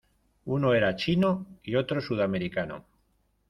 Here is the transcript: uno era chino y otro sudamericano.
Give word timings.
uno 0.45 0.73
era 0.73 0.95
chino 0.95 1.45
y 1.61 1.75
otro 1.75 2.01
sudamericano. 2.01 2.87